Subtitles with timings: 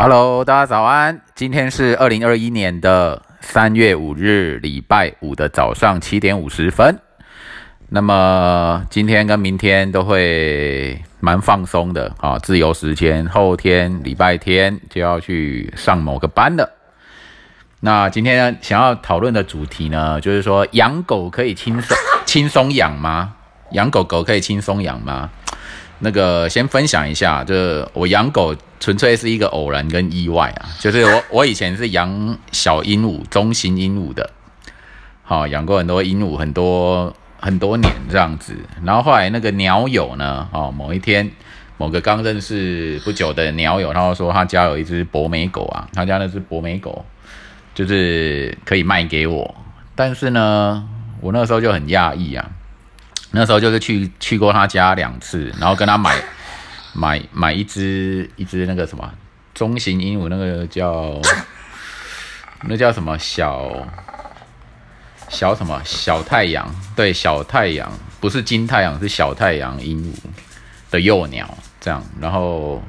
[0.00, 1.22] Hello，大家早安。
[1.34, 7.00] 今天是二零二一年的三月五日，礼拜五的早上七点五十分。
[7.88, 13.26] 那么今天跟明天都会蛮放松的啊，自由时间。
[13.26, 16.72] 后天礼拜天就要去上某个班了。
[17.80, 23.34] 那今天想要讨论的主题呢，就是说养狗可以轻松轻松养吗？
[23.72, 25.28] 养狗狗可以轻松养吗？
[26.00, 27.54] 那个先分享一下，就
[27.92, 30.68] 我养狗纯粹是一个偶然跟意外啊。
[30.78, 34.30] 就是我 我以前是养小鹦鹉、中型鹦鹉的，
[35.22, 38.54] 好养过很多鹦鹉，很多很多年这样子。
[38.84, 41.28] 然后后来那个鸟友呢，哦，某一天
[41.76, 47.04] 某个刚认识不久的鸟友，他说他家有一只博美狗啊，他家那只博美狗
[47.74, 49.54] 就是可以卖给我，
[49.94, 50.88] 但是呢，
[51.20, 52.48] 我那时候就很讶异啊。
[53.30, 56.16] 那时候就是去去过他家两次，然后跟他买
[56.94, 59.12] 买买一只一只那个什么
[59.54, 61.20] 中型鹦鹉，那个叫
[62.62, 63.86] 那叫什么小
[65.28, 70.14] 小什么小太阳，对，小太阳不是金太阳，是小太阳鹦鹉
[70.90, 72.82] 的幼鸟，这样，然后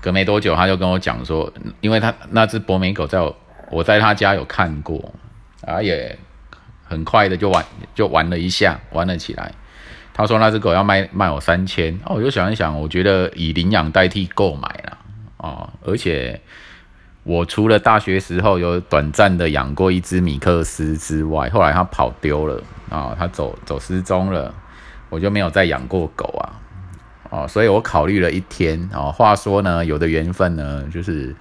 [0.00, 1.52] 隔没多久他就跟我讲说，
[1.82, 3.36] 因为他那只博美狗在我
[3.70, 5.14] 我在他家有看过，
[5.60, 6.18] 啊也。
[6.88, 9.52] 很快的就玩就玩了一下，玩了起来。
[10.14, 14.98] 他说那只狗要卖卖我三千哦，我就想一想，我觉得以领养代替购买了
[15.36, 16.40] 哦，而且
[17.22, 24.54] 我除了大学时候有短暂的养过一只米克斯之外，后来它跑丢了啊，它走走失踪了，
[25.10, 26.48] 我就没有再养过狗啊
[27.28, 29.12] 哦，所以我考虑了一天哦。
[29.12, 31.36] 话说呢，有的缘分呢，就是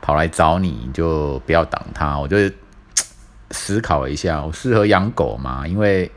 [0.00, 2.36] 跑来找你就不要挡它，我就。
[3.56, 5.66] 思考一下，我适合养狗吗？
[5.66, 6.10] 因为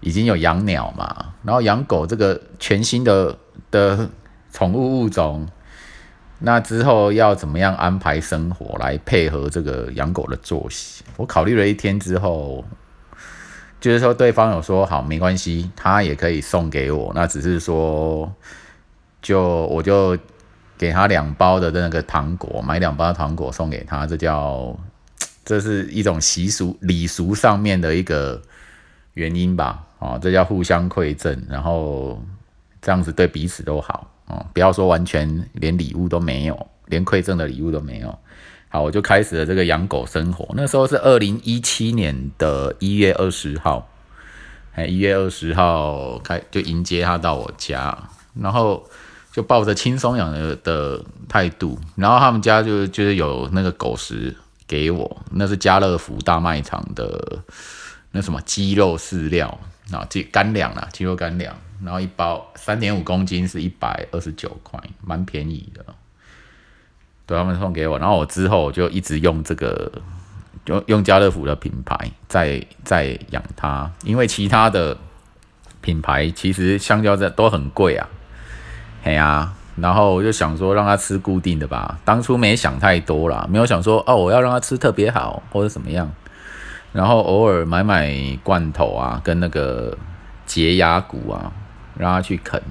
[0.00, 3.36] 已经有养鸟嘛，然后养狗这个全新的
[3.70, 4.08] 的
[4.52, 5.48] 宠物物种，
[6.38, 11.04] 那之后要怎么样安排生活来配合这个养狗的作息？
[11.16, 12.64] 我考虑了一天之后，
[13.80, 18.32] 就是说对方有说好没关系，他也可以送给我，那只是说
[19.20, 20.16] 就我就
[20.78, 24.76] 给他两包的那个糖果，买两包糖果送给他，这叫。
[25.44, 28.40] 这是一种习俗礼俗上面的一个
[29.12, 32.22] 原因吧，啊，这叫互相馈赠，然后
[32.80, 38.18] 这样子对彼此都好，啊，不要说完全连礼物都没有，连馈赠的礼物都没有。
[38.70, 40.48] 好，我就开始了这个养狗生活。
[40.56, 43.88] 那时候是二零一七年的一月二十号，
[44.74, 47.96] 哎，一月二十号开就迎接他到我家，
[48.40, 48.82] 然后
[49.30, 54.34] 就抱着轻松养的的态度，然后他们家就就是有那个狗食。
[54.66, 57.38] 给我，那是家乐福大卖场的
[58.12, 59.58] 那什么鸡肉饲料
[59.92, 65.84] 啊，鸡干粮啊，鸡肉干粮，然后一包三点五公斤是一百二十九块，蛮便宜的。
[67.26, 69.90] 对他们送给我，然后我之后就一直用这个，
[70.66, 74.96] 用用家乐福的品牌在在养它，因为其他的
[75.80, 78.08] 品牌其实香蕉在都很贵啊，
[79.02, 79.54] 嘿啊。
[79.76, 81.98] 然后我就想说，让他吃固定的吧。
[82.04, 86.08] 当初没想太多啦，没有想说哦，我要让他吃特别好或者怎么样。
[86.92, 88.14] 然后偶尔买买
[88.44, 89.98] 罐头啊，跟那个
[90.46, 91.50] 洁牙骨啊，
[91.98, 92.62] 让他去啃。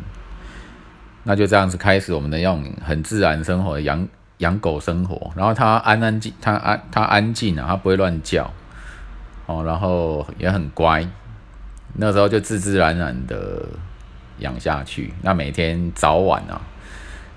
[1.24, 5.30] 那就这样子开始我们的用很自然生活的，养养狗生活。
[5.36, 8.50] 然后它安安静，它安它安静啊，它不会乱叫
[9.46, 9.62] 哦。
[9.66, 11.06] 然后也很乖。
[11.96, 13.66] 那时候就自自然然的
[14.40, 15.14] 养下去。
[15.22, 16.62] 那每天早晚啊。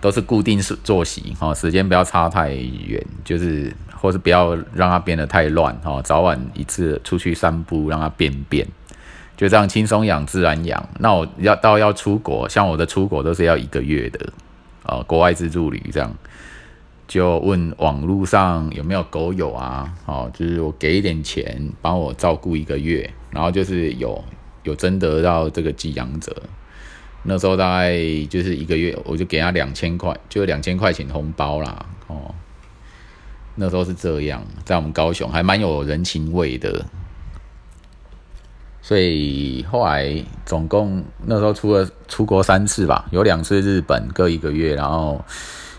[0.07, 8.65] 都是固定是作息哈，时间不要差太远，就是或是不要让它变得太乱哈，早晚一次出去散步，让它便便，
[9.37, 10.89] 就这样轻松养，自然养。
[11.01, 14.33] 那我要到要出国，像我的出国都是要一个月的
[14.85, 16.15] 啊，国外自助旅这样，
[17.09, 24.25] 就问网络上有没有狗友啊，哦，就是我给一点钱帮我照顾一个月，然后就是有
[24.63, 26.33] 有征得到这个寄养者。
[27.29, 27.93] 那时候大概
[28.31, 31.85] 就是一个月，我就给他两千块，就两千块钱红包啦。
[32.07, 32.33] 哦，
[33.57, 36.85] 那时候是这样，在我们高雄还蛮有人情味的。
[38.81, 45.21] 所以后来总共那时候出了出国三次吧，有两次日本各一个月，然后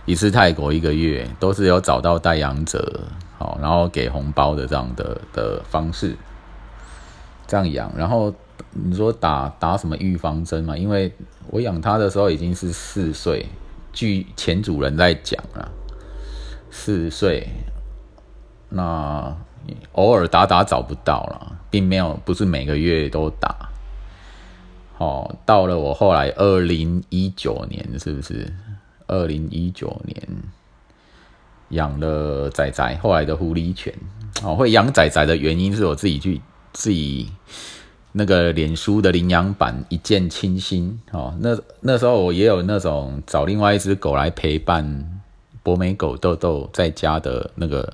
[0.06, 3.00] 一次泰国一个月，都是有找到代养者，
[3.38, 6.18] 好，然后给红包的这样的的方式，
[7.48, 8.34] 这样养，然后。
[8.72, 10.78] 你说打打什么预防针嘛？
[10.78, 11.12] 因为
[11.50, 13.46] 我养它的时候已经是四岁，
[13.94, 15.68] 据前主人在讲啊，
[16.70, 17.48] 四岁，
[18.70, 19.36] 那
[19.94, 23.70] 偶尔打打找不到了，并没有不是每个月都打。
[24.96, 28.52] 好，到了我后来二零一九年是不是？
[29.08, 30.28] 二零一九年
[31.70, 33.94] 养了仔仔，后来的狐狸犬。
[34.44, 36.42] 哦，会养仔仔的原因是我自己去
[36.74, 37.30] 自己
[38.18, 41.00] 那个脸书的领养版一见倾心。
[41.12, 44.84] 哦，那那时候我也有那种找另外一只狗来陪伴
[45.62, 47.94] 博美狗豆豆在家的那个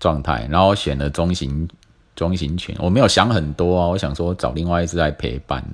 [0.00, 1.68] 状态，然后选了中型
[2.16, 2.74] 中型犬。
[2.80, 5.64] 我没有想很多啊，我想说找另外一只来陪伴。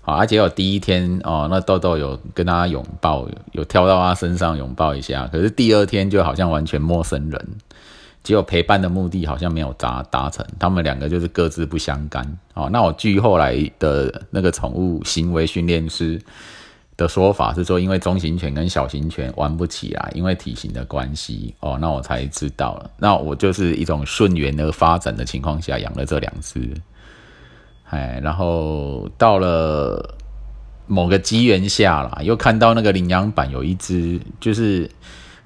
[0.00, 5.28] 好，而且有第一天哦，那豆豆有跟他拥抱，有跳到他身上拥抱一下。
[5.30, 7.48] 可是第二天就好像完全陌生人，
[8.22, 12.38] 结果陪伴的目的好像没有达达成，他们两个就是各自不相干。
[12.54, 16.20] 哦，那我据后来的那个宠物行为训练师
[16.96, 21.54] 的说法是说，因为中型犬跟小型犬玩不起来，因为体型的关系。
[21.60, 22.90] 哦，那我才知道了。
[22.98, 26.70] 那我就是一种顺缘而发展的情况下养了这两只。
[27.88, 30.14] 哎，然后到了
[30.86, 34.88] 某个机缘下啦，又看到那个领养版有一只，就是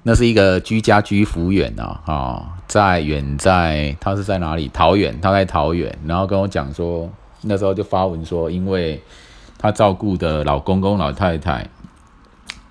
[0.07, 4.69] 那是一个居家居服员啊，啊，在远在他是在哪里？
[4.69, 7.09] 桃园，他在桃园，然后跟我讲说，
[7.41, 9.03] 那时候就发文说，因为
[9.57, 11.69] 他照顾的老公公老太太。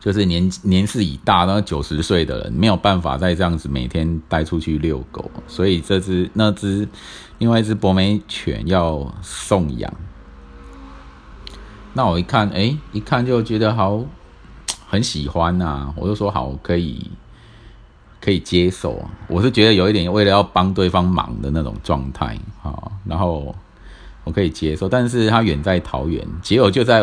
[0.01, 6.89] 就是年年事已大，然后九十岁的人没有办法再这样子每天带出去遛狗，所以这只那只
[7.37, 9.93] 另外一只博美犬要送养。
[11.93, 14.01] 那我一看，哎，一看就觉得好，
[14.89, 17.11] 很喜欢呐，我就说好，可以
[18.27, 19.01] 可以接受。
[19.29, 22.75] 我是觉得有一点为了要帮对方忙的那种状态啊，
[23.05, 23.55] 然后
[24.25, 27.03] 我可以接受，但是他远在桃园，结果就在。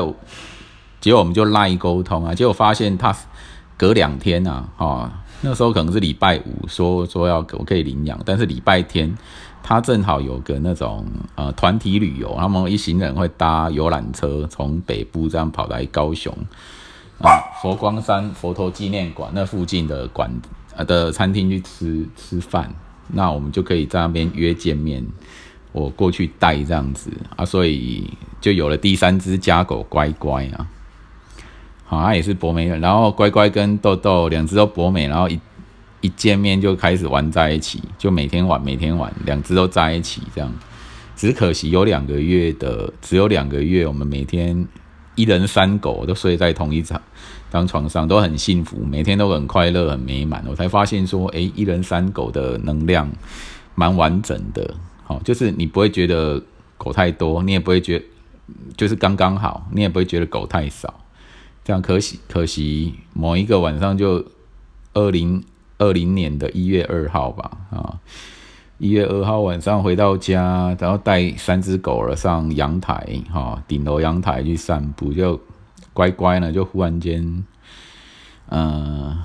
[1.00, 3.14] 结果我们就赖沟通啊，结果发现他
[3.76, 5.12] 隔两天呐，哦，
[5.42, 9.14] 那时候可能是礼拜五说说要我可以领养，但是礼拜天
[9.62, 11.06] 他正好有个那种
[11.36, 16.34] 呃团体旅游，他们一行人会搭游览车从北部这样跑来高雄
[17.20, 20.32] 啊佛光山佛陀纪念馆那附近的馆
[20.88, 22.74] 的餐厅去吃吃饭，
[23.10, 25.06] 那我们就可以在那边约见面，
[25.72, 28.10] 我过去带这样子啊，所以
[28.40, 30.68] 就有了第三只家狗乖乖啊。
[31.86, 35.40] 好，它也是博美犬，然后乖乖跟豆豆两只都博美，然后一
[36.02, 40.52] 一见面就开始玩在一起，就每天玩，每天玩，两只都在一起这样。
[41.16, 44.68] 只可惜有两个月的，只有两个月，我们每天
[45.16, 47.00] 一人三狗都睡在同一张
[47.54, 50.44] 张床上，都很幸福，每天都很快乐，很美满。
[50.48, 53.08] 我才发现说，哎，一人三狗的能量
[53.76, 54.74] 蛮完整的，
[55.04, 56.42] 好，就是你不会觉得
[56.80, 58.04] 狗太多，你也不会觉，
[58.76, 60.92] 就是刚刚好，你也不会觉得狗太少。
[61.64, 64.26] 这样可惜，可惜某一个晚上就
[64.96, 65.44] 二零
[65.78, 68.00] 二零年的一月二号吧，啊，
[68.80, 75.40] 一月二号晚上回到家，然后带三只狗儿上阳台，哈，顶楼阳台去散步，就
[75.94, 77.46] 乖乖呢，就忽然间，
[78.50, 79.18] 嗯，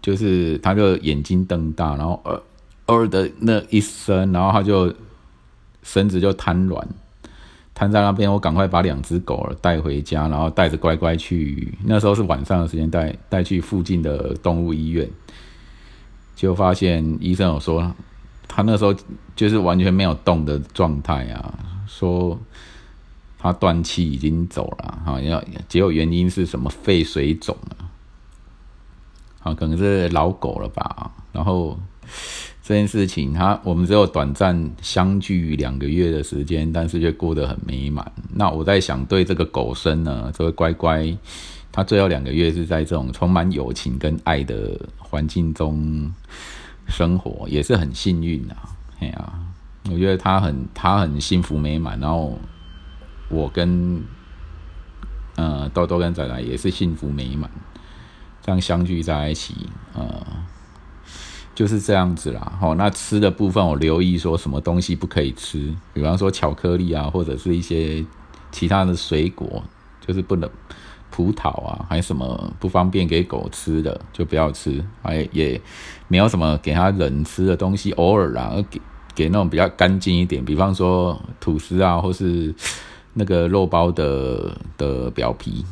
[0.00, 2.42] 就是他就眼睛瞪大，然后呃
[2.86, 4.94] 呃的那一声，然后他就
[5.82, 6.86] 身子就瘫软。
[7.76, 11.76] 瘫在那边，我赶快把两只狗儿带回家，然后带着乖乖去。
[11.84, 15.10] 那时候是晚上的时间，带带去附近的动物医院，
[16.36, 17.92] 就发现医生有说，
[18.46, 18.94] 他那时候
[19.34, 21.52] 就是完全没有动的状态啊，
[21.88, 22.38] 说
[23.44, 26.68] 他断气已经走了，哈，要结果原因是什么？
[26.70, 27.90] 肺水肿了，
[29.42, 31.78] 啊，可能是老狗了吧，然后。
[32.62, 38.10] 这件事情，他我们只有短暂相聚两个月的时间，但是却过得很美满。
[38.32, 41.14] 那我在想，对这个狗生呢，这位乖乖，
[41.70, 46.10] 他最后两个月是在这种充满友情跟爱的环境中
[46.88, 48.56] 生活，也是很幸运啊。
[49.00, 49.32] 哎呀，
[49.90, 52.00] 我觉得他很他很幸福美满。
[52.00, 52.38] 然后
[53.34, 54.02] 我跟
[55.36, 57.50] 呃豆豆跟仔仔也是幸福美满，
[58.40, 59.54] 这样相聚在一起，
[59.94, 60.24] 呃。
[61.56, 68.04] 就是这样子啦，好，那吃的部分我留意说什么东西不可以吃，比方说巧克力啊，或者是一些
[68.50, 69.62] 其他的水果，
[70.04, 70.50] 就是不能
[71.12, 75.60] 葡萄啊，还有什么不方便给狗吃的就不要吃，还也
[76.08, 78.80] 没有什么给它人吃的东西，偶尔啦，给
[79.14, 82.52] 给那种比较干净一点，比方说吐司啊，或是
[83.14, 85.64] 那个肉包的的表皮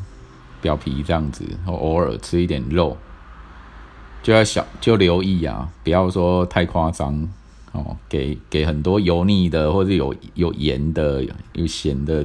[0.60, 2.96] 表皮这样子，偶尔吃一点肉。
[4.22, 7.28] 就要小就留意啊，不要说太夸张
[7.72, 12.24] 哦，给给很多油腻的或者有有盐的、有咸的、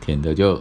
[0.00, 0.60] 甜的，就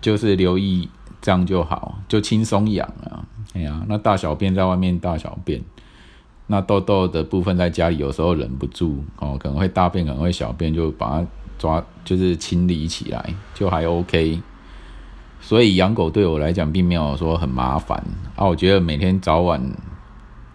[0.00, 0.88] 就是留意
[1.20, 3.26] 这样就好，就轻松养啊。
[3.52, 5.62] 哎呀，那大小便在外面大小便，
[6.46, 11.26] 那痘痘的部分在家里有时候忍不住哦，可能会大便，可能会小便，就把它
[11.58, 14.40] 抓，就是清理起来，就还 OK。
[15.40, 18.02] 所以养狗对我来讲并没有说很麻烦
[18.34, 19.60] 啊，我觉得每天早晚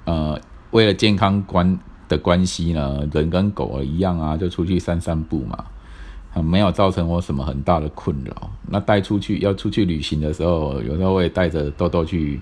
[0.05, 0.39] 呃，
[0.71, 1.77] 为了健康关
[2.07, 5.63] 的关系呢，人跟狗一样啊，就出去散散步嘛，
[6.41, 8.49] 没有造成我什么很大的困扰。
[8.67, 12.39] 那带出去要出去旅行的时候，有时候会带着豆豆去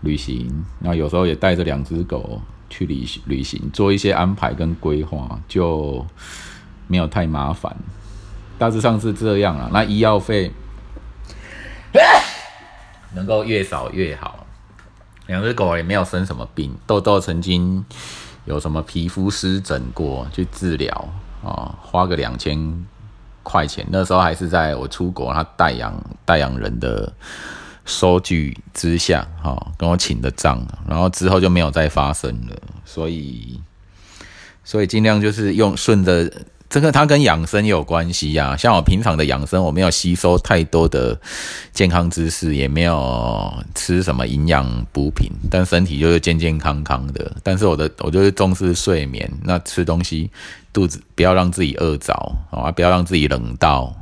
[0.00, 6.06] 旅行，那有时候也带着两只狗去旅旅行，做一些安排跟规划，就
[6.90, 7.76] 没有太麻烦。
[8.58, 9.70] 大致上是这样啊。
[9.72, 10.50] 那医药费
[13.14, 14.44] 能够越少越好。
[15.26, 17.84] 两只狗也没有生什么病，豆豆曾经
[18.44, 21.08] 有什么皮肤湿疹过，去治疗
[21.44, 22.84] 啊，花个两千
[23.44, 23.86] 块钱。
[23.90, 25.94] 那时候还是在我出国，他代养
[26.24, 27.12] 代养人的
[27.84, 32.56] 收据之下，哈，跟我请的账，然后之后就没有再发生了。
[32.84, 33.62] 所以，
[34.64, 36.28] 所以尽量就是用顺着。
[36.70, 41.20] 这个它跟养生有关系呀，像我平常的养生，我没有吸收太多的
[41.72, 47.36] 健康知识，也没有吃什么营养补品，但身体就是健健康康的。
[47.42, 50.30] 但是我的我就是重视睡眠，那吃东西
[50.72, 52.14] 肚子不要让自己饿着
[52.52, 53.92] 啊，不要让自己冷到，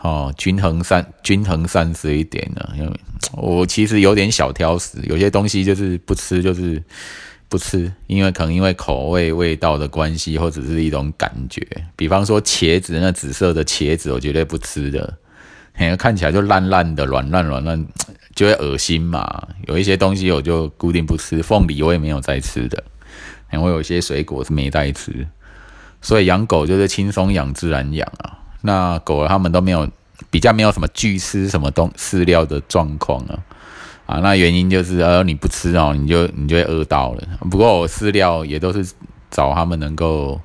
[0.00, 2.68] 哦，均衡膳均衡膳食一点呢。
[2.76, 3.00] 因为
[3.32, 6.80] 我其实有点小挑食，有些东西就是不吃就是。
[7.48, 11.66] 不吃，因为可能因为口味、味道的关系，或者是一种感觉。
[11.96, 15.16] 比方说茄子，那紫色的茄子，我绝对不吃的，
[15.78, 17.86] 因为看起来就烂烂的、软烂软烂，
[18.34, 19.48] 就会恶心嘛。
[19.66, 22.84] 有一些东西我就固定不吃，凤梨我也没有在吃的，
[23.52, 25.26] 因为有一些水果是没在吃。
[26.02, 28.38] 所以养狗就是轻松养、自然养啊。
[28.60, 29.88] 那狗它们都没有
[30.30, 33.38] 比较没有什么拒吃什么东饲料的状况啊。
[34.08, 37.22] 啊，那原因就是，呃，你不吃哦，你就你就会饿到了。
[37.50, 38.94] 不过我饲料也都是
[39.30, 40.40] 找他们能够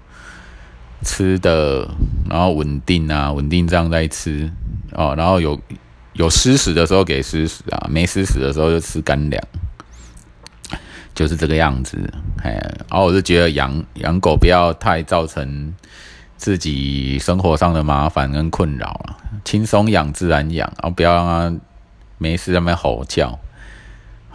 [1.02, 1.88] 吃的，
[2.30, 4.52] 然后稳定啊，稳定这样在吃
[4.92, 5.16] 哦。
[5.18, 5.58] 然后有
[6.12, 9.42] 有湿食的时候给湿食啊，没湿食的时候就吃干粮，
[11.16, 11.98] 就是这个样子。
[12.44, 12.52] 哎，
[12.90, 15.74] 然后我就觉得养养狗不要太造成
[16.36, 19.16] 自己生活上的麻烦跟困扰啊，
[19.46, 21.62] 轻松养，自然养，然后不要让它
[22.18, 23.40] 没事在那吼叫。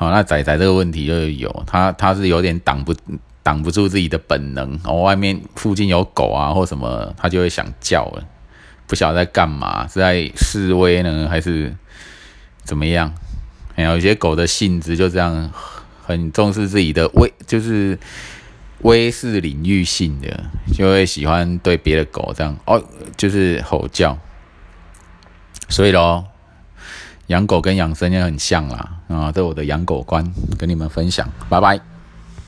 [0.00, 2.95] 好，那仔仔这个问题就有，他他是有点挡不
[3.43, 8.25] 挡不住自己的本能，然后外面附近有狗啊或什么，他就会想叫了，
[8.87, 11.75] 不晓得在干嘛，是在示威呢还是
[12.62, 13.12] 怎么样？
[13.75, 15.50] 有些狗的性质就这样，
[16.07, 17.99] 很重视自己的威，就是
[18.83, 22.81] 威势领域性的，就会喜欢对别的狗这样哦，
[23.17, 24.17] 就是吼叫，
[25.69, 26.25] 所以咯。
[27.28, 30.25] 养狗跟养生也很像啦，啊，这我的养狗观
[30.58, 31.98] 跟你们分享，拜拜。